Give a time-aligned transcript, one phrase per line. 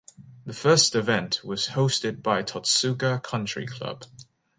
[0.47, 4.05] The first event was hosted by Totsuka Country Club.